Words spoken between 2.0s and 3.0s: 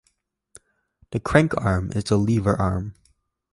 a lever arm.